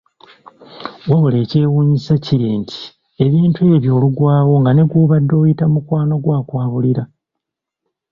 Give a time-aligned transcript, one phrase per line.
[1.09, 2.81] Wabula ekyewuunyisa kiri nti
[3.25, 7.03] ebintu ebyo oluggwaawo nga ne gw'obadde oyita mukwano gwo akwabulira.